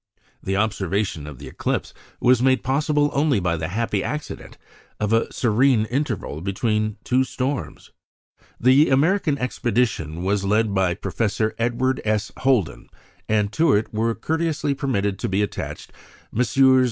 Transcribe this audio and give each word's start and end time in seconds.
The 0.41 0.57
observation 0.57 1.27
of 1.27 1.37
the 1.37 1.47
eclipse 1.47 1.93
was 2.19 2.41
made 2.41 2.63
possible 2.63 3.11
only 3.13 3.39
by 3.39 3.55
the 3.55 3.67
happy 3.67 4.03
accident 4.03 4.57
of 4.99 5.13
a 5.13 5.31
serene 5.31 5.85
interval 5.85 6.41
between 6.41 6.97
two 7.03 7.23
storms. 7.23 7.91
The 8.59 8.89
American 8.89 9.37
expedition 9.37 10.23
was 10.23 10.43
led 10.43 10.73
by 10.73 10.95
Professor 10.95 11.53
Edward 11.59 12.01
S. 12.03 12.31
Holden, 12.37 12.89
and 13.29 13.53
to 13.53 13.73
it 13.75 13.93
were 13.93 14.15
courteously 14.15 14.73
permitted 14.73 15.19
to 15.19 15.29
be 15.29 15.43
attached 15.43 15.93
Messrs. 16.31 16.79